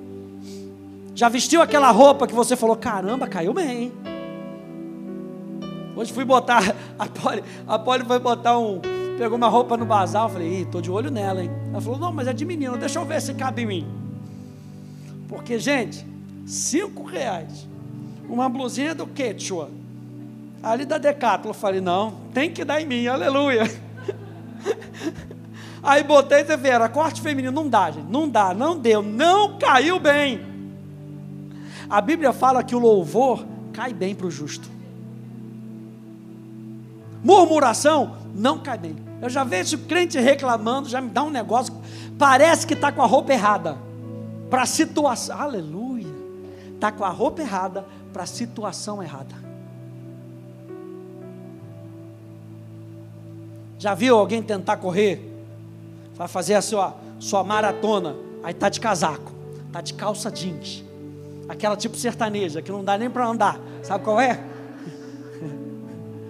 [1.15, 3.93] Já vestiu aquela roupa que você falou, caramba, caiu bem.
[5.97, 6.63] Hoje fui botar,
[6.99, 8.81] a Polly, a foi botar um,
[9.17, 11.51] pegou uma roupa no bazar, eu falei, estou de olho nela, hein?
[11.71, 13.87] Ela falou, não, mas é de menino, deixa eu ver se cabe em mim.
[15.29, 16.07] Porque, gente,
[16.47, 17.67] cinco reais,
[18.29, 19.71] uma blusinha do Quechua,
[20.63, 23.65] ali da Decathlon, eu falei, não, tem que dar em mim, aleluia.
[25.83, 30.01] Aí botei e era corte feminino, não dá, gente, não dá, não deu, não caiu
[30.01, 30.41] bem.
[31.89, 34.69] A Bíblia fala que o louvor cai bem para o justo.
[37.23, 39.06] Murmuração não cai bem.
[39.21, 41.75] Eu já vejo crente reclamando, já me dá um negócio,
[42.19, 43.79] parece que está com a roupa errada
[44.51, 45.41] para a situação.
[45.41, 46.15] Aleluia.
[46.75, 49.35] Está com a roupa errada para a situação errada.
[53.79, 55.33] Já viu alguém tentar correr?
[56.15, 59.33] Vai fazer a sua, sua maratona, aí está de casaco,
[59.67, 60.83] está de calça jeans,
[61.47, 64.43] aquela tipo sertaneja que não dá nem para andar, sabe qual é?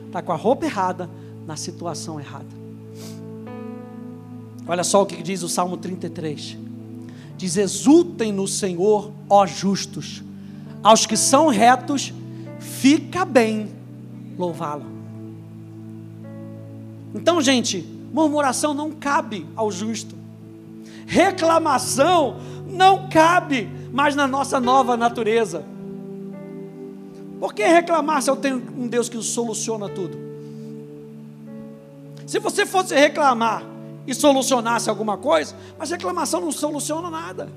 [0.07, 1.09] Está com a roupa errada
[1.46, 2.56] na situação errada.
[4.68, 6.59] Olha só o que diz o Salmo 33.
[7.37, 10.22] Diz: Exultem no Senhor, ó justos,
[10.83, 12.12] aos que são retos,
[12.59, 13.68] fica bem
[14.37, 14.87] louvá-lo.
[17.14, 20.14] Então, gente, murmuração não cabe ao justo,
[21.07, 25.64] reclamação não cabe mais na nossa nova natureza.
[27.38, 30.18] Por que reclamar se eu tenho um Deus que soluciona tudo?
[32.26, 33.76] Se você fosse reclamar
[34.07, 37.49] e solucionasse alguma coisa, mas reclamação não soluciona nada.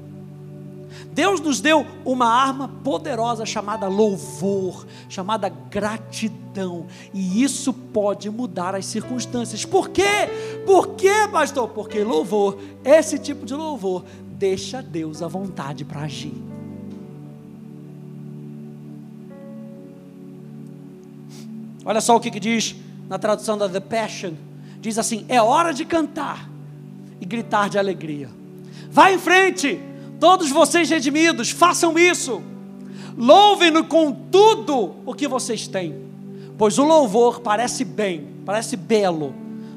[1.12, 8.86] Deus nos deu uma arma poderosa chamada louvor, chamada gratidão, e isso pode mudar as
[8.86, 9.66] circunstâncias.
[9.66, 10.30] Por quê?
[10.66, 11.70] Por quê, pastor?
[11.70, 16.34] Porque louvor, esse tipo de louvor, deixa Deus à vontade para agir.
[21.86, 22.76] Olha só o que, que diz
[23.08, 24.34] na tradução da The Passion:
[24.82, 26.50] diz assim: é hora de cantar
[27.20, 28.30] e gritar de alegria.
[28.92, 29.80] Vá em frente,
[30.20, 32.42] todos vocês redimidos, façam isso.
[33.18, 35.96] Louvem-no com tudo o que vocês têm,
[36.58, 39.34] pois o louvor parece bem, parece belo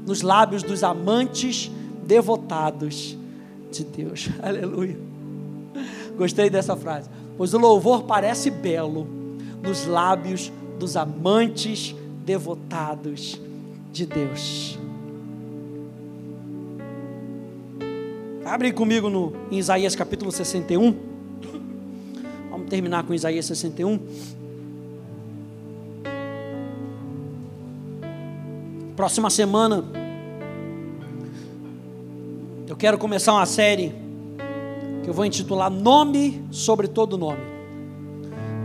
[0.06, 1.70] nos lábios dos amantes
[2.04, 3.16] devotados
[3.70, 4.28] de Deus.
[4.42, 4.98] Aleluia.
[6.16, 7.08] Gostei dessa frase.
[7.36, 9.06] Pois o louvor parece belo
[9.62, 13.40] nos lábios dos amantes devotados
[13.92, 14.78] de Deus.
[18.44, 20.96] Abre comigo no, em Isaías capítulo 61.
[22.50, 24.00] Vamos terminar com Isaías 61.
[28.96, 29.84] Próxima semana,
[32.68, 33.94] eu quero começar uma série
[35.02, 37.51] que eu vou intitular Nome sobre todo nome.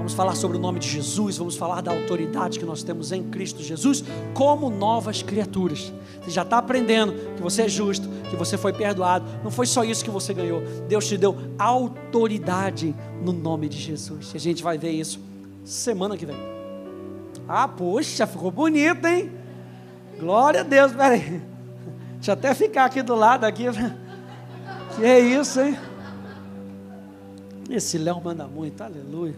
[0.07, 3.23] Vamos falar sobre o nome de Jesus, vamos falar da autoridade que nós temos em
[3.23, 5.91] Cristo Jesus como novas criaturas.
[6.21, 9.25] Você já está aprendendo que você é justo, que você foi perdoado.
[9.43, 10.61] Não foi só isso que você ganhou.
[10.87, 14.31] Deus te deu autoridade no nome de Jesus.
[14.33, 15.19] E a gente vai ver isso
[15.65, 16.37] semana que vem.
[17.45, 19.29] Ah, poxa, ficou bonito, hein?
[20.17, 21.41] Glória a Deus, peraí.
[22.13, 23.65] Deixa eu até ficar aqui do lado aqui.
[24.95, 25.77] Que é isso, hein?
[27.69, 29.35] Esse Léo manda muito, aleluia.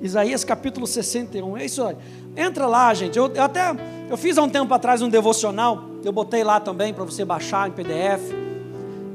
[0.00, 1.56] Isaías capítulo 61.
[1.56, 1.96] É isso aí.
[2.36, 3.18] Entra lá, gente.
[3.18, 3.60] Eu, eu, até
[4.08, 5.84] eu fiz há um tempo atrás um devocional.
[6.02, 8.32] Eu botei lá também para você baixar em PDF.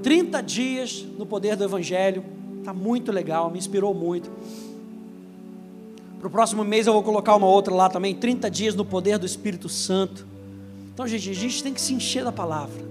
[0.04, 2.24] 30 dias no poder do Evangelho.
[2.60, 4.30] Está muito legal, me inspirou muito.
[6.20, 8.14] Para o próximo mês eu vou colocar uma outra lá também.
[8.14, 10.26] 30 dias no poder do Espírito Santo.
[10.94, 12.84] Então, gente, a gente tem que se encher da palavra.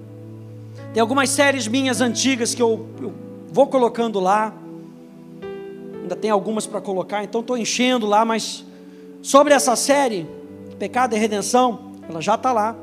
[0.93, 3.13] Tem algumas séries minhas antigas que eu, eu
[3.51, 4.53] vou colocando lá
[6.05, 8.63] ainda tem algumas para colocar, então estou enchendo lá, mas
[9.23, 10.27] sobre essa série,
[10.79, 12.77] Pecado e Redenção, ela já está lá.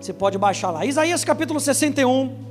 [0.00, 0.86] Você pode baixar lá.
[0.86, 2.46] Isaías capítulo 61.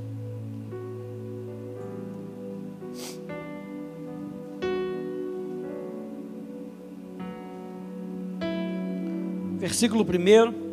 [9.56, 10.68] Versículo 1.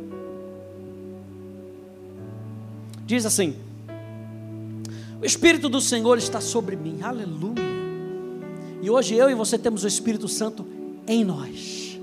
[3.05, 3.55] Diz assim:
[5.21, 7.64] O Espírito do Senhor está sobre mim, aleluia
[8.85, 10.63] e hoje eu e você temos o Espírito Santo
[11.07, 11.99] em nós.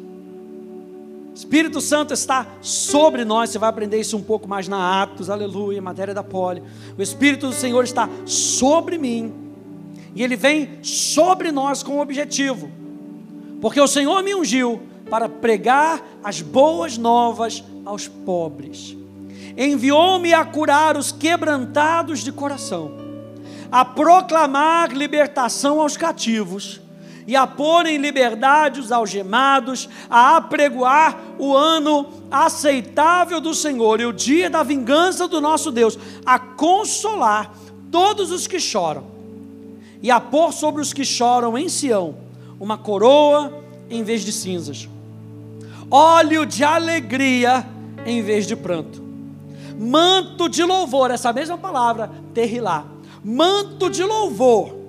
[1.30, 3.50] O Espírito Santo está sobre nós.
[3.50, 6.60] Você vai aprender isso um pouco mais na Atos, aleluia, matéria da poli.
[6.98, 9.32] O Espírito do Senhor está sobre mim.
[10.12, 12.68] E ele vem sobre nós com um objetivo.
[13.60, 18.96] Porque o Senhor me ungiu para pregar as boas novas aos pobres.
[19.56, 23.01] Enviou-me a curar os quebrantados de coração
[23.72, 26.78] a proclamar libertação aos cativos
[27.26, 34.04] e a pôr em liberdade os algemados, a apregoar o ano aceitável do Senhor e
[34.04, 37.54] o dia da vingança do nosso Deus, a consolar
[37.90, 39.04] todos os que choram
[40.02, 42.16] e a pôr sobre os que choram em Sião
[42.60, 44.88] uma coroa em vez de cinzas,
[45.90, 47.66] óleo de alegria
[48.04, 49.02] em vez de pranto,
[49.78, 52.91] manto de louvor, essa mesma palavra, terrilá,
[53.24, 54.82] manto de louvor,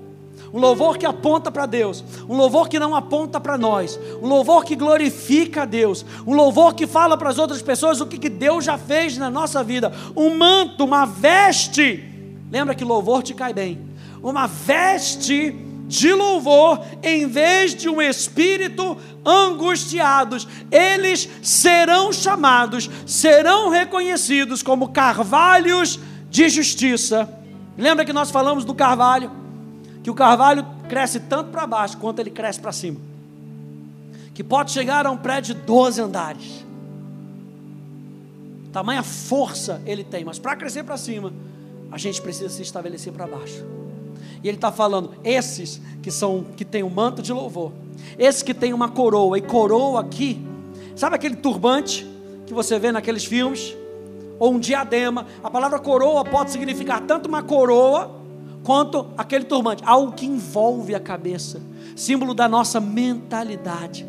[0.53, 4.63] um louvor que aponta para Deus, um louvor que não aponta para nós, um louvor
[4.63, 8.29] que glorifica a Deus, um louvor que fala para as outras pessoas o que, que
[8.29, 12.03] Deus já fez na nossa vida, um manto, uma veste.
[12.51, 13.79] Lembra que louvor te cai bem,
[14.21, 15.55] uma veste
[15.87, 25.99] de louvor, em vez de um espírito angustiados, eles serão chamados, serão reconhecidos como carvalhos
[26.29, 27.42] de justiça.
[27.77, 29.31] Lembra que nós falamos do carvalho?
[30.03, 32.99] Que o carvalho cresce tanto para baixo quanto ele cresce para cima.
[34.33, 36.65] Que pode chegar a um prédio de 12 andares.
[38.71, 41.31] Tamanha força ele tem, mas para crescer para cima,
[41.91, 43.63] a gente precisa se estabelecer para baixo.
[44.43, 47.71] E ele está falando, esses que são que têm um manto de louvor,
[48.17, 50.43] esses que têm uma coroa, e coroa aqui,
[50.95, 52.05] sabe aquele turbante
[52.45, 53.75] que você vê naqueles filmes?
[54.43, 55.25] Ou um diadema.
[55.41, 58.11] A palavra coroa pode significar tanto uma coroa
[58.61, 61.61] quanto aquele turbante, algo que envolve a cabeça,
[61.95, 64.05] símbolo da nossa mentalidade.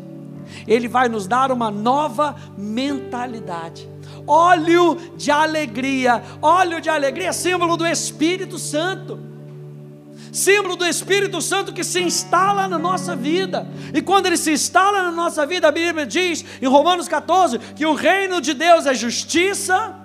[0.67, 3.89] Ele vai nos dar uma nova mentalidade.
[4.27, 9.17] Óleo de alegria, óleo de alegria, símbolo do Espírito Santo
[10.33, 13.65] símbolo do Espírito Santo que se instala na nossa vida.
[13.93, 17.85] E quando ele se instala na nossa vida, a Bíblia diz em Romanos 14 que
[17.85, 20.04] o reino de Deus é justiça,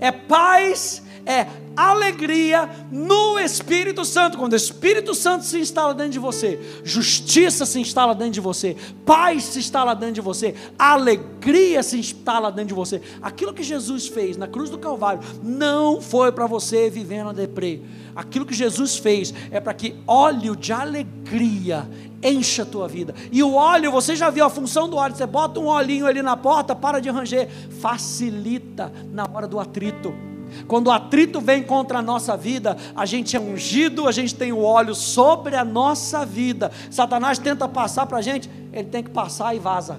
[0.00, 4.38] é paz, é alegria no Espírito Santo.
[4.38, 8.74] Quando o Espírito Santo se instala dentro de você, justiça se instala dentro de você,
[9.04, 13.02] paz se instala dentro de você, alegria se instala dentro de você.
[13.20, 17.82] Aquilo que Jesus fez na cruz do Calvário não foi para você viver na deprê.
[18.16, 21.88] Aquilo que Jesus fez é para que óleo de alegria
[22.22, 23.14] encha a tua vida.
[23.30, 25.14] E o óleo, você já viu a função do óleo?
[25.14, 27.48] Você bota um olhinho ali na porta, para de ranger,
[27.80, 30.27] facilita na hora do atrito.
[30.66, 34.52] Quando o atrito vem contra a nossa vida, a gente é ungido, a gente tem
[34.52, 36.70] o óleo sobre a nossa vida.
[36.90, 39.98] Satanás tenta passar para a gente, ele tem que passar e vaza.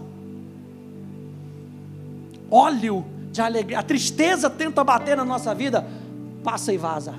[2.49, 5.85] Óleo de alegria, a tristeza tenta bater na nossa vida,
[6.43, 7.13] passa e vaza.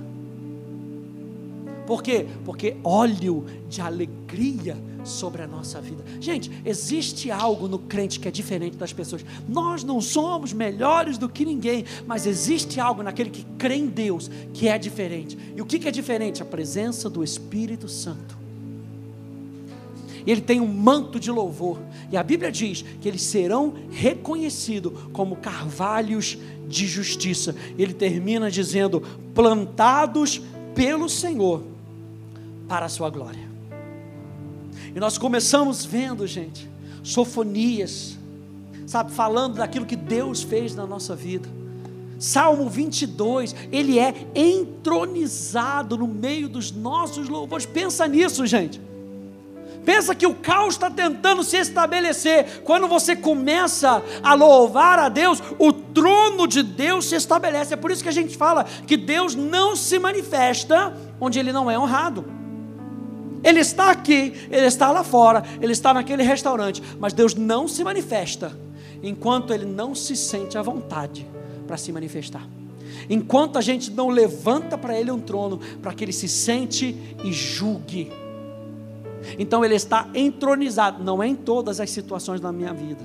[1.86, 2.26] Por quê?
[2.44, 4.76] Porque óleo de alegria
[5.08, 6.04] sobre a nossa vida.
[6.20, 9.24] Gente, existe algo no crente que é diferente das pessoas.
[9.48, 14.30] Nós não somos melhores do que ninguém, mas existe algo naquele que crê em Deus
[14.52, 15.38] que é diferente.
[15.56, 16.42] E o que é diferente?
[16.42, 18.38] A presença do Espírito Santo.
[20.26, 21.78] Ele tem um manto de louvor,
[22.12, 26.36] e a Bíblia diz que eles serão reconhecidos como carvalhos
[26.68, 27.54] de justiça.
[27.78, 29.00] Ele termina dizendo:
[29.34, 30.40] plantados
[30.74, 31.62] pelo Senhor
[32.68, 33.49] para a sua glória.
[34.94, 36.68] E nós começamos vendo, gente,
[37.02, 38.16] sofonias,
[38.86, 41.48] sabe, falando daquilo que Deus fez na nossa vida.
[42.18, 47.64] Salmo 22, ele é entronizado no meio dos nossos louvores.
[47.64, 48.80] Pensa nisso, gente.
[49.84, 52.60] Pensa que o caos está tentando se estabelecer.
[52.64, 57.72] Quando você começa a louvar a Deus, o trono de Deus se estabelece.
[57.72, 61.70] É por isso que a gente fala que Deus não se manifesta onde ele não
[61.70, 62.39] é honrado.
[63.42, 67.82] Ele está aqui, ele está lá fora, ele está naquele restaurante, mas Deus não se
[67.82, 68.56] manifesta
[69.02, 71.26] enquanto ele não se sente à vontade
[71.66, 72.46] para se manifestar.
[73.08, 77.32] Enquanto a gente não levanta para ele um trono, para que ele se sente e
[77.32, 78.12] julgue.
[79.38, 83.02] Então ele está entronizado, não é em todas as situações da minha vida.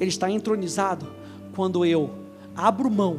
[0.00, 1.06] Ele está entronizado
[1.54, 2.10] quando eu
[2.56, 3.18] abro mão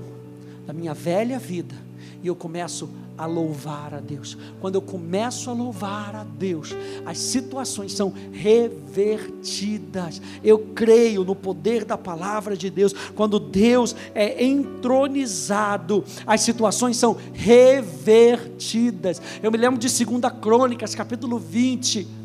[0.65, 1.75] da minha velha vida
[2.21, 2.89] e eu começo a
[3.25, 4.37] louvar a Deus.
[4.59, 10.21] Quando eu começo a louvar a Deus, as situações são revertidas.
[10.43, 12.93] Eu creio no poder da palavra de Deus.
[13.15, 19.21] Quando Deus é entronizado, as situações são revertidas.
[19.41, 22.18] Eu me lembro de 2 Crônicas, capítulo 20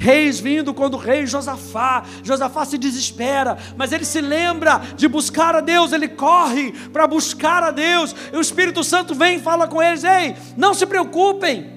[0.00, 5.54] reis vindo quando o rei Josafá, Josafá se desespera, mas ele se lembra de buscar
[5.54, 9.68] a Deus, ele corre para buscar a Deus, e o Espírito Santo vem e fala
[9.68, 11.70] com eles: ei, não se preocupem,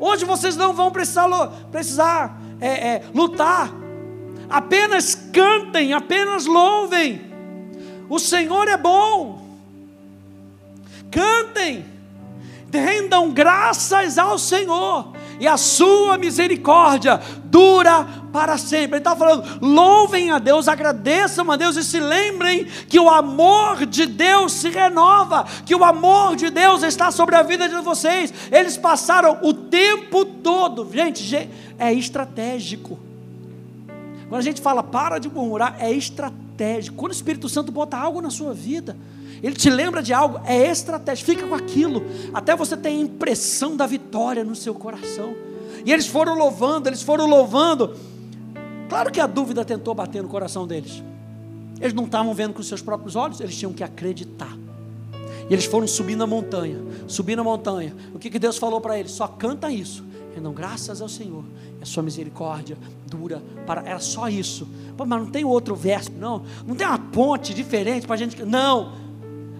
[0.00, 1.28] hoje vocês não vão precisar,
[1.70, 3.72] precisar é, é, lutar,
[4.50, 7.32] apenas cantem, apenas louvem,
[8.08, 9.40] o Senhor é bom,
[11.12, 11.84] cantem,
[12.72, 18.96] rendam graças ao Senhor, e a sua misericórdia dura para sempre.
[18.96, 23.84] Ele está falando: louvem a Deus, agradeçam a Deus e se lembrem que o amor
[23.86, 28.32] de Deus se renova, que o amor de Deus está sobre a vida de vocês.
[28.50, 32.98] Eles passaram o tempo todo, gente, é estratégico.
[34.28, 36.96] Quando a gente fala para de murmurar, é estratégico.
[36.96, 38.96] Quando o Espírito Santo bota algo na sua vida,
[39.42, 43.76] ele te lembra de algo, é estratégia, fica com aquilo, até você ter a impressão
[43.76, 45.34] da vitória no seu coração.
[45.84, 47.96] E eles foram louvando, eles foram louvando.
[48.88, 51.02] Claro que a dúvida tentou bater no coração deles.
[51.80, 54.56] Eles não estavam vendo com seus próprios olhos, eles tinham que acreditar.
[55.50, 56.78] E eles foram subindo a montanha,
[57.08, 57.94] subindo a montanha.
[58.14, 59.10] O que, que Deus falou para eles?
[59.10, 60.04] Só canta isso.
[60.34, 61.44] Rendam graças ao Senhor.
[61.80, 63.82] A sua misericórdia dura para.
[63.82, 64.68] Era só isso.
[64.96, 66.44] Pô, mas não tem outro verso, não.
[66.64, 68.40] Não tem uma ponte diferente para a gente.
[68.44, 69.01] Não.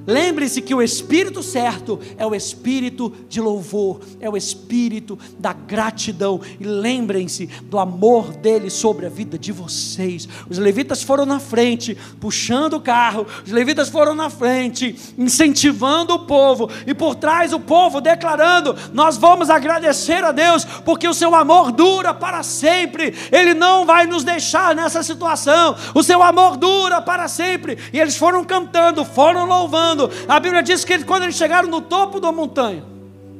[0.06, 6.40] Lembre-se que o espírito certo é o espírito de louvor, é o espírito da gratidão.
[6.58, 10.28] E lembrem-se do amor dele sobre a vida de vocês.
[10.48, 16.20] Os levitas foram na frente, puxando o carro, os levitas foram na frente, incentivando o
[16.20, 21.34] povo, e por trás o povo declarando: Nós vamos agradecer a Deus, porque o seu
[21.34, 27.00] amor dura para sempre, ele não vai nos deixar nessa situação, o seu amor dura
[27.00, 27.78] para sempre.
[27.92, 29.91] E eles foram cantando, foram louvando
[30.28, 32.84] a Bíblia diz que quando eles chegaram no topo da montanha,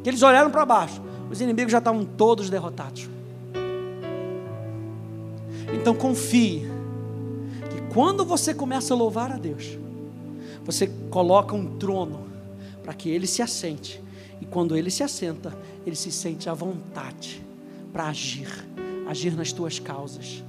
[0.03, 1.01] que eles olharam para baixo,
[1.31, 3.09] os inimigos já estavam todos derrotados.
[5.73, 6.69] Então confie
[7.71, 9.79] que quando você começa a louvar a Deus,
[10.65, 12.27] você coloca um trono
[12.83, 14.03] para que ele se assente.
[14.41, 17.43] E quando ele se assenta, ele se sente à vontade
[17.93, 18.49] para agir,
[19.07, 20.43] agir nas tuas causas,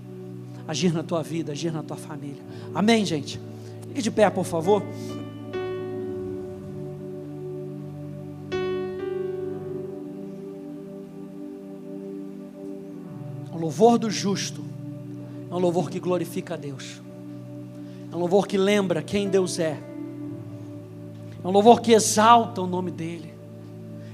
[0.68, 2.41] agir na tua vida, agir na tua família.
[2.74, 3.39] Amém, gente?
[3.88, 4.84] Fique de pé, por favor.
[13.74, 14.63] Louvor do justo
[15.49, 17.01] é um louvor que glorifica a Deus,
[18.11, 19.80] é um louvor que lembra quem Deus é,
[21.43, 23.34] é um louvor que exalta o nome dEle,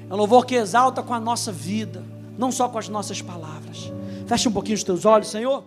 [0.10, 2.02] é um louvor que exalta com a nossa vida,
[2.38, 3.92] não só com as nossas palavras.
[4.28, 5.66] Feche um pouquinho os teus olhos, Senhor.